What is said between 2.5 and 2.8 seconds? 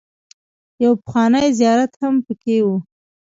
و.